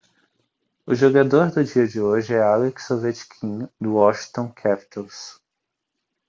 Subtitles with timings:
[0.87, 5.39] o jogador do dia de hoje é alex ovechkin do washington capitals